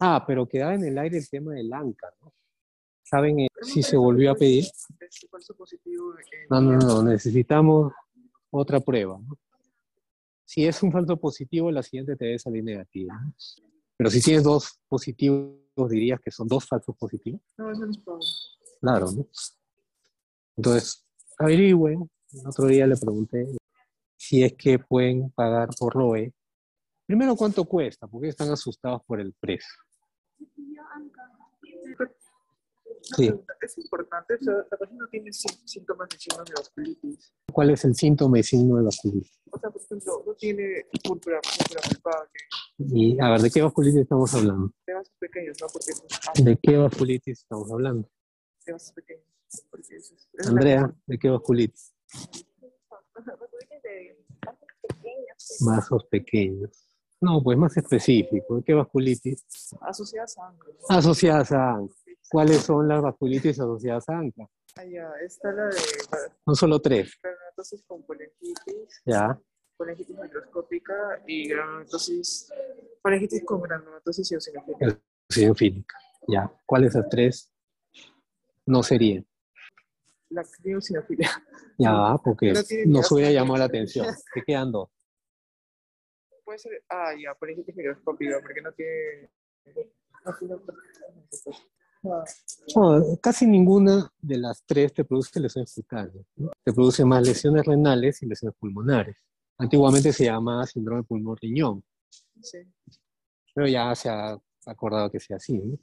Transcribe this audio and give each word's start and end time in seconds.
Ah, 0.00 0.24
pero 0.26 0.48
quedaba 0.48 0.74
en 0.74 0.84
el 0.84 0.98
aire 0.98 1.18
el 1.18 1.28
tema 1.28 1.52
del 1.52 1.72
ANCA, 1.72 2.08
¿no? 2.22 2.32
¿Saben 3.02 3.40
eh, 3.40 3.48
si 3.62 3.82
se 3.82 3.96
volvió 3.96 4.30
a 4.30 4.34
pedir? 4.34 4.64
No, 6.48 6.60
no, 6.60 6.78
no, 6.78 7.02
necesitamos 7.02 7.92
otra 8.50 8.80
prueba. 8.80 9.18
¿no? 9.18 9.36
Si 10.44 10.64
es 10.64 10.82
un 10.82 10.92
falso 10.92 11.16
positivo, 11.16 11.70
la 11.70 11.82
siguiente 11.82 12.16
te 12.16 12.24
debe 12.24 12.38
salir 12.38 12.62
negativa. 12.62 13.20
¿no? 13.20 13.34
Pero 13.96 14.10
si 14.10 14.22
tienes 14.22 14.44
dos 14.44 14.80
positivos, 14.88 15.58
dirías 15.88 16.20
que 16.20 16.30
son 16.30 16.48
dos 16.48 16.66
falsos 16.66 16.96
positivos. 16.96 17.40
No, 17.58 17.70
eso 17.70 17.84
no 17.84 18.18
es. 18.18 18.58
Claro, 18.80 19.10
¿no? 19.10 19.26
Entonces, 20.56 21.04
averigüen. 21.38 22.08
El 22.32 22.46
otro 22.46 22.66
día 22.66 22.86
le 22.86 22.96
pregunté 22.96 23.46
si 24.16 24.44
es 24.44 24.54
que 24.54 24.78
pueden 24.78 25.30
pagar 25.30 25.70
por 25.78 25.94
ROE. 25.94 26.32
Primero, 27.06 27.34
¿cuánto 27.34 27.64
cuesta? 27.64 28.06
Porque 28.06 28.28
están 28.28 28.50
asustados 28.50 29.02
por 29.04 29.20
el 29.20 29.32
precio. 29.32 29.74
Sí. 33.16 33.32
Es 33.62 33.78
importante, 33.78 34.34
o 34.34 34.38
sea, 34.38 34.54
la 34.70 34.76
persona 34.76 35.06
tiene 35.10 35.32
sí- 35.32 35.48
síntomas 35.64 36.08
y 36.14 36.18
signos 36.18 36.44
de 36.44 36.54
vasculitis. 36.56 37.32
¿Cuál 37.52 37.70
es 37.70 37.84
el 37.84 37.94
síntoma 37.94 38.38
y 38.38 38.42
signo 38.42 38.76
de 38.76 38.82
vasculitis? 38.84 39.40
O 39.50 39.58
sea, 39.58 39.70
por 39.70 39.80
ejemplo, 39.80 40.22
no 40.26 40.34
tiene 40.34 40.86
púrpura, 41.04 41.40
púrpura 41.40 41.80
palpable, 41.82 42.30
Y, 42.78 43.20
a 43.20 43.30
ver, 43.30 43.40
¿de 43.42 43.50
qué 43.50 43.62
vasculitis 43.62 44.00
estamos 44.00 44.34
hablando? 44.34 44.72
de 44.86 44.94
vasos 44.94 45.14
pequeños, 45.18 45.56
¿no? 45.60 45.66
Porque 45.72 45.90
es 45.92 46.44
¿De 46.44 46.58
qué 46.62 46.76
vasculitis 46.76 47.38
estamos 47.40 47.70
hablando? 47.72 48.08
de 48.66 48.72
vasos 48.72 48.92
pequeños. 48.92 49.24
Porque 49.70 49.96
es, 49.96 50.28
la- 50.32 50.48
Andrea, 50.50 50.94
¿de 51.06 51.18
qué 51.18 51.28
vasculitis? 51.30 51.94
vasculitis 52.90 53.82
de 53.82 54.24
vasos 54.44 54.68
pequeños. 54.82 55.58
Vasos 55.64 56.04
pequeños. 56.06 56.89
No, 57.20 57.42
pues 57.42 57.58
más 57.58 57.76
específico. 57.76 58.56
¿De 58.56 58.62
qué 58.62 58.74
vasculitis? 58.74 59.44
asociada 59.82 60.24
a 60.24 60.28
sangre. 60.28 60.72
Asociadas 60.88 61.52
a 61.52 61.72
ANCA. 61.74 61.94
¿Cuáles 62.30 62.58
son 62.62 62.88
las 62.88 63.02
vasculitis 63.02 63.58
asociadas 63.60 64.08
a 64.08 64.18
ANCA? 64.18 64.46
Ah, 64.76 64.84
ya, 64.84 65.10
está 65.24 65.52
la 65.52 65.66
de 65.66 65.76
No 66.46 66.54
solo 66.54 66.80
tres. 66.80 67.12
granulomatosis 67.22 67.84
con 67.86 68.02
polenquitis, 68.04 69.02
Ya. 69.04 69.38
polenquitis 69.76 70.16
microscópica 70.16 70.94
y 71.26 71.48
granulomatosis, 71.48 72.52
polenquitis 73.02 73.44
con 73.44 73.62
granulomatosis 73.62 74.32
eosinofílica. 74.32 74.98
Eosinofílica. 75.28 75.96
Ya. 76.28 76.50
¿Cuáles 76.64 76.90
esas 76.94 77.08
tres? 77.10 77.52
No 78.64 78.82
serían. 78.82 79.26
La 80.30 80.44
eosinofilia. 80.64 81.28
Ya, 81.76 82.14
porque 82.22 82.52
No 82.86 82.98
nos 83.00 83.10
hubiera 83.10 83.32
llamado 83.32 83.56
la 83.58 83.64
atención. 83.64 84.06
Te 84.32 84.42
quedan 84.46 84.70
dos. 84.70 84.88
Puede 86.50 86.58
ser, 86.58 86.82
ah, 86.88 87.12
ya, 87.16 87.32
polenquitis 87.36 87.76
microscópica, 87.76 88.40
porque 88.42 88.60
no 88.60 88.72
tiene... 88.72 89.30
no 92.74 93.18
casi 93.20 93.46
ninguna 93.46 94.12
de 94.20 94.36
las 94.36 94.64
tres 94.66 94.92
te 94.92 95.04
produce 95.04 95.38
lesiones 95.38 95.72
cutáneas. 95.72 96.26
¿no? 96.34 96.50
Te 96.64 96.72
produce 96.72 97.04
más 97.04 97.24
lesiones 97.24 97.64
renales 97.64 98.20
y 98.22 98.26
lesiones 98.26 98.58
pulmonares. 98.58 99.16
Antiguamente 99.58 100.12
se 100.12 100.24
llamaba 100.24 100.66
síndrome 100.66 101.04
pulmón-riñón, 101.04 101.84
sí. 102.42 102.58
pero 103.54 103.68
ya 103.68 103.94
se 103.94 104.08
ha 104.08 104.36
acordado 104.66 105.08
que 105.08 105.20
sea 105.20 105.36
así. 105.36 105.56
¿no? 105.56 105.78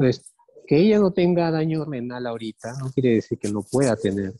Entonces, 0.00 0.34
que 0.66 0.78
ella 0.78 0.98
no 0.98 1.12
tenga 1.12 1.48
daño 1.52 1.84
renal 1.84 2.26
ahorita 2.26 2.72
no 2.80 2.90
quiere 2.90 3.14
decir 3.14 3.38
que 3.38 3.52
no 3.52 3.62
pueda 3.62 3.94
tener 3.94 4.34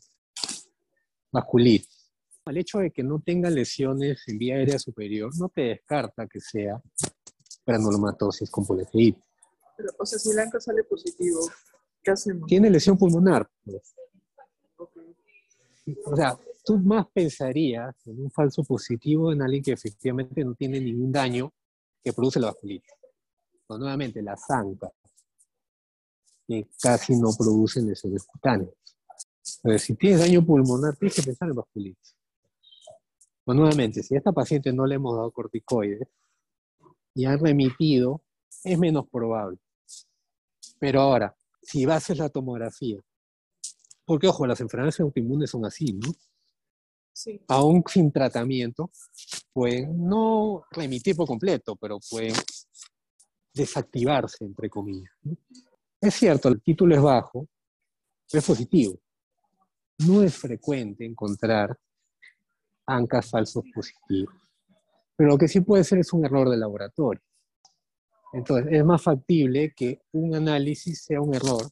vasculitis. 1.31 1.98
El 2.49 2.57
hecho 2.57 2.79
de 2.79 2.89
que 2.89 3.03
no 3.03 3.21
tenga 3.21 3.49
lesiones 3.49 4.23
en 4.27 4.39
vía 4.39 4.55
aérea 4.55 4.79
superior 4.79 5.31
no 5.37 5.49
te 5.49 5.61
descarta 5.61 6.25
que 6.27 6.39
sea 6.39 6.81
granulomatosis 7.63 8.49
con 8.49 8.65
polifeitis. 8.65 9.23
Pero, 9.77 9.89
o 9.99 10.05
sea, 10.05 10.17
si 10.17 10.31
el 10.31 10.39
ANCA 10.39 10.59
sale 10.59 10.83
positivo, 10.83 11.39
¿qué 12.01 12.11
hacemos? 12.11 12.47
Tiene 12.47 12.71
lesión 12.71 12.97
pulmonar. 12.97 13.47
pues. 13.63 13.93
O 16.05 16.15
sea, 16.15 16.37
tú 16.65 16.79
más 16.79 17.05
pensarías 17.13 17.95
en 18.07 18.19
un 18.19 18.31
falso 18.31 18.63
positivo 18.63 19.31
en 19.31 19.43
alguien 19.43 19.61
que 19.61 19.73
efectivamente 19.73 20.43
no 20.43 20.55
tiene 20.55 20.81
ningún 20.81 21.11
daño 21.11 21.53
que 22.03 22.13
produce 22.13 22.39
la 22.39 22.47
vasculitis. 22.47 22.91
Pero 23.67 23.77
nuevamente, 23.77 24.23
la 24.23 24.35
zanca, 24.35 24.91
que 26.47 26.67
casi 26.81 27.15
no 27.15 27.29
producen 27.37 27.87
lesiones 27.87 28.25
cutáneas. 28.25 28.73
Entonces, 29.63 29.83
si 29.83 29.93
tienes 29.95 30.19
daño 30.19 30.43
pulmonar, 30.43 30.95
tienes 30.97 31.15
que 31.15 31.21
pensar 31.21 31.49
en 31.49 31.55
vasculitis. 31.55 32.18
Pues 33.49 33.57
nuevamente, 33.57 34.03
si 34.03 34.13
a 34.13 34.19
esta 34.19 34.31
paciente 34.31 34.71
no 34.71 34.85
le 34.85 34.93
hemos 34.93 35.15
dado 35.15 35.31
corticoides 35.31 36.07
y 37.15 37.25
han 37.25 37.39
remitido, 37.39 38.21
es 38.63 38.77
menos 38.77 39.09
probable. 39.09 39.57
Pero 40.77 41.01
ahora, 41.01 41.35
si 41.59 41.83
haces 41.85 42.19
la 42.19 42.29
tomografía, 42.29 42.99
porque 44.05 44.27
ojo, 44.27 44.45
las 44.45 44.61
enfermedades 44.61 44.99
autoinmunes 44.99 45.49
son 45.49 45.65
así, 45.65 45.93
¿no? 45.93 46.11
Sí. 47.11 47.41
Aún 47.47 47.83
sin 47.91 48.11
tratamiento, 48.11 48.91
pueden 49.51 50.05
no 50.07 50.65
remitir 50.69 51.15
por 51.15 51.25
completo, 51.25 51.75
pero 51.75 51.97
pueden 52.07 52.35
desactivarse, 53.51 54.45
entre 54.45 54.69
comillas. 54.69 55.11
¿no? 55.23 55.35
Es 55.99 56.13
cierto, 56.13 56.49
el 56.49 56.61
título 56.61 56.93
es 56.93 57.01
bajo, 57.01 57.47
pero 58.29 58.41
es 58.41 58.45
positivo. 58.45 58.99
No 60.05 60.21
es 60.21 60.37
frecuente 60.37 61.03
encontrar 61.03 61.75
ANCAS 62.95 63.29
falsos 63.29 63.63
positivos. 63.73 64.33
Pero 65.15 65.29
lo 65.31 65.37
que 65.37 65.47
sí 65.47 65.61
puede 65.61 65.83
ser 65.83 65.99
es 65.99 66.11
un 66.13 66.25
error 66.25 66.49
de 66.49 66.57
laboratorio. 66.57 67.21
Entonces, 68.33 68.67
es 68.71 68.85
más 68.85 69.01
factible 69.01 69.73
que 69.75 70.01
un 70.13 70.35
análisis 70.35 71.03
sea 71.03 71.19
un 71.21 71.33
error 71.33 71.63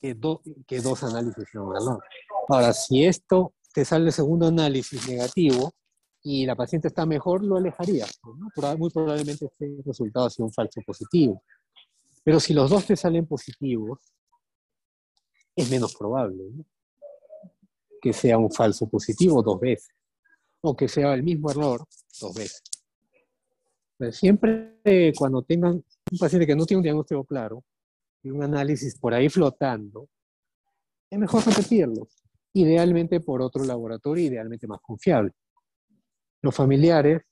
que, 0.00 0.14
do- 0.14 0.42
que 0.66 0.80
dos 0.80 1.02
análisis 1.04 1.44
sean 1.50 1.64
un 1.64 1.76
error. 1.76 2.02
Ahora, 2.48 2.72
si 2.72 3.04
esto 3.04 3.54
te 3.72 3.84
sale 3.84 4.06
el 4.06 4.12
segundo 4.12 4.46
análisis 4.48 5.08
negativo 5.08 5.74
y 6.22 6.46
la 6.46 6.56
paciente 6.56 6.88
está 6.88 7.04
mejor, 7.06 7.44
lo 7.44 7.56
alejarías. 7.56 8.18
¿no? 8.24 8.76
Muy 8.78 8.90
probablemente 8.90 9.46
este 9.46 9.76
resultado 9.84 10.30
sea 10.30 10.44
un 10.44 10.52
falso 10.52 10.80
positivo. 10.86 11.42
Pero 12.22 12.40
si 12.40 12.54
los 12.54 12.70
dos 12.70 12.86
te 12.86 12.96
salen 12.96 13.26
positivos, 13.26 13.98
es 15.54 15.70
menos 15.70 15.94
probable 15.94 16.42
¿no? 16.52 16.64
Que 18.04 18.12
sea 18.12 18.36
un 18.36 18.52
falso 18.52 18.86
positivo 18.86 19.42
dos 19.42 19.58
veces 19.58 19.94
o 20.60 20.76
que 20.76 20.88
sea 20.88 21.14
el 21.14 21.22
mismo 21.22 21.50
error 21.50 21.86
dos 22.20 22.34
veces. 22.34 22.62
Entonces, 23.92 24.20
siempre 24.20 24.78
eh, 24.84 25.10
cuando 25.16 25.40
tengan 25.40 25.72
un 25.72 26.18
paciente 26.18 26.46
que 26.46 26.54
no 26.54 26.66
tiene 26.66 26.80
un 26.80 26.82
diagnóstico 26.82 27.24
claro 27.24 27.64
y 28.22 28.28
un 28.28 28.42
análisis 28.42 28.98
por 28.98 29.14
ahí 29.14 29.30
flotando, 29.30 30.06
es 31.08 31.18
mejor 31.18 31.46
repetirlo. 31.46 32.06
Idealmente 32.52 33.20
por 33.20 33.40
otro 33.40 33.64
laboratorio, 33.64 34.26
idealmente 34.26 34.66
más 34.66 34.82
confiable. 34.82 35.32
Los 36.42 36.54
familiares 36.54 37.22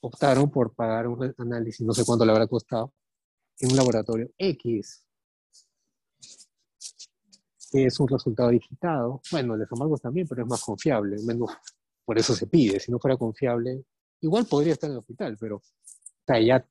optaron 0.00 0.50
por 0.50 0.74
pagar 0.74 1.06
un 1.06 1.32
análisis, 1.38 1.86
no 1.86 1.92
sé 1.92 2.04
cuánto 2.04 2.24
le 2.24 2.32
habrá 2.32 2.48
costado, 2.48 2.92
en 3.60 3.70
un 3.70 3.76
laboratorio 3.76 4.28
X, 4.36 5.06
es 7.72 7.98
un 8.00 8.08
resultado 8.08 8.50
digitado. 8.50 9.20
Bueno, 9.30 9.54
el 9.54 9.60
de 9.60 9.66
Amargos 9.70 10.00
también, 10.00 10.26
pero 10.28 10.42
es 10.42 10.48
más 10.48 10.62
confiable, 10.62 11.16
menos 11.24 11.50
por 12.04 12.18
eso 12.18 12.34
se 12.34 12.46
pide. 12.46 12.80
Si 12.80 12.90
no 12.90 12.98
fuera 12.98 13.16
confiable, 13.16 13.84
igual 14.20 14.46
podría 14.46 14.72
estar 14.72 14.88
en 14.88 14.94
el 14.94 14.98
hospital, 14.98 15.36
pero 15.38 15.56
o 15.56 15.62
sea, 16.26 16.40
ya 16.40 16.66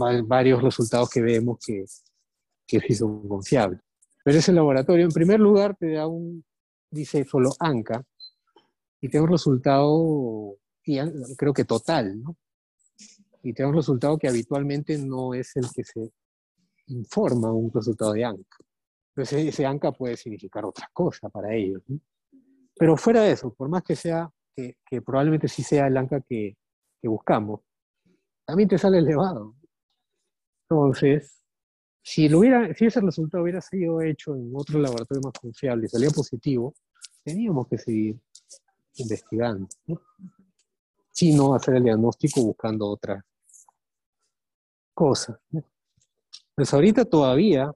va- 0.00 0.22
varios 0.22 0.62
resultados 0.62 1.10
que 1.10 1.20
vemos 1.20 1.58
que, 1.64 1.84
que 2.66 2.80
sí 2.80 2.94
son 2.94 3.28
confiables. 3.28 3.80
Pero 4.24 4.38
ese 4.38 4.52
laboratorio, 4.52 5.04
en 5.04 5.12
primer 5.12 5.40
lugar, 5.40 5.76
te 5.76 5.92
da 5.92 6.06
un, 6.06 6.44
dice 6.90 7.24
solo 7.24 7.50
ANCA, 7.58 8.04
y 9.00 9.08
te 9.08 9.18
da 9.18 9.24
un 9.24 9.30
resultado, 9.30 10.56
y 10.84 10.98
creo 11.36 11.52
que 11.54 11.64
total, 11.64 12.22
¿no? 12.22 12.36
Y 13.42 13.54
te 13.54 13.62
da 13.62 13.68
un 13.70 13.74
resultado 13.74 14.18
que 14.18 14.28
habitualmente 14.28 14.98
no 14.98 15.32
es 15.32 15.56
el 15.56 15.66
que 15.74 15.84
se 15.84 16.12
informa 16.88 17.50
un 17.52 17.72
resultado 17.72 18.12
de 18.12 18.24
ANCA. 18.24 18.58
Entonces 19.20 19.48
ese 19.48 19.66
ANCA 19.66 19.92
puede 19.92 20.16
significar 20.16 20.64
otra 20.64 20.88
cosa 20.94 21.28
para 21.28 21.54
ellos. 21.54 21.82
Pero 22.74 22.96
fuera 22.96 23.22
de 23.22 23.32
eso, 23.32 23.52
por 23.52 23.68
más 23.68 23.82
que 23.82 23.94
sea, 23.94 24.30
que, 24.56 24.78
que 24.86 25.02
probablemente 25.02 25.46
sí 25.46 25.62
sea 25.62 25.86
el 25.88 25.96
ANCA 25.98 26.22
que, 26.22 26.56
que 27.02 27.08
buscamos, 27.08 27.60
también 28.46 28.68
te 28.68 28.78
sale 28.78 28.98
elevado. 28.98 29.54
Entonces, 30.68 31.42
si, 32.02 32.30
lo 32.30 32.38
hubiera, 32.38 32.72
si 32.74 32.86
ese 32.86 33.02
resultado 33.02 33.42
hubiera 33.42 33.60
sido 33.60 34.00
hecho 34.00 34.34
en 34.34 34.52
otro 34.54 34.78
laboratorio 34.80 35.20
más 35.22 35.34
confiable 35.38 35.84
y 35.84 35.88
salía 35.88 36.10
positivo, 36.10 36.74
teníamos 37.22 37.68
que 37.68 37.76
seguir 37.76 38.18
investigando. 38.94 39.68
¿no? 39.86 40.00
Si 41.12 41.34
no 41.34 41.54
hacer 41.54 41.74
el 41.76 41.84
diagnóstico 41.84 42.42
buscando 42.42 42.88
otras 42.88 43.22
cosas. 44.94 45.38
¿no? 45.50 45.62
Pues 46.54 46.72
ahorita 46.72 47.04
todavía, 47.04 47.70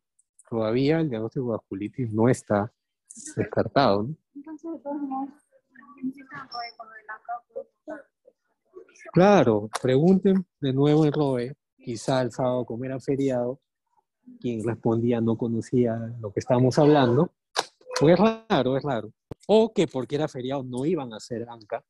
todavía 0.49 1.01
el 1.01 1.11
diagnóstico 1.11 1.47
de 1.47 1.53
vasculitis 1.53 2.13
no 2.13 2.29
está 2.29 2.73
descartado. 3.37 4.05
¿no? 4.05 4.17
Claro, 9.13 9.69
pregunten 9.81 10.47
de 10.61 10.73
nuevo 10.73 11.05
en 11.05 11.13
ROE 11.13 11.57
quizá 11.77 12.23
el 12.23 12.33
sábado 12.33 12.65
como 12.65 12.85
era 12.85 12.99
feriado, 12.99 13.61
quien 14.41 14.65
respondía 14.65 15.21
no 15.21 15.37
conocía 15.37 15.97
lo 16.21 16.33
que 16.33 16.41
estábamos 16.41 16.79
hablando, 16.79 17.31
pues 18.01 18.19
es 18.19 18.47
raro, 18.49 18.77
es 18.77 18.83
raro. 18.83 19.13
O 19.47 19.73
que 19.73 19.87
porque 19.87 20.17
era 20.17 20.27
feriado 20.29 20.63
no 20.65 20.87
iban 20.87 21.13
a 21.13 21.17
hacer 21.17 21.47
ANCA, 21.49 21.85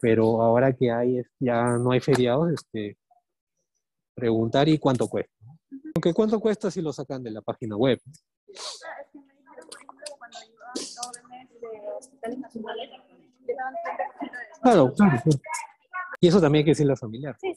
pero 0.00 0.40
ahora 0.42 0.72
que 0.72 0.90
hay, 0.90 1.22
ya 1.40 1.76
no 1.78 1.90
hay 1.90 2.00
feriados, 2.00 2.52
este, 2.52 2.96
preguntar 4.14 4.68
y 4.68 4.78
cuánto 4.78 5.08
cuesta. 5.08 5.31
Aunque 5.94 6.14
cuánto 6.14 6.40
cuesta 6.40 6.70
si 6.70 6.80
lo 6.80 6.92
sacan 6.92 7.22
de 7.22 7.30
la 7.30 7.40
página 7.42 7.76
web. 7.76 8.00
Es 8.48 8.78
que 9.12 9.18
me 9.18 9.34
dijeron, 9.34 9.68
por 9.68 9.76
ejemplo, 9.76 10.04
cuando 10.18 10.38
llevaban 10.40 10.74
órdenes 11.08 11.60
de 11.60 11.68
hospitales 11.98 12.38
nacionales, 12.38 12.90
le 13.46 13.54
daban 13.54 13.74
30% 13.74 14.30
de 14.32 14.38
descuento. 14.38 14.62
Claro, 14.62 14.92
claro. 14.94 15.22
Y 16.20 16.28
eso 16.28 16.40
también 16.40 16.60
hay 16.60 16.64
que 16.64 16.70
decirle 16.70 16.92
al 16.92 16.98
familiar. 16.98 17.36
Sí, 17.40 17.54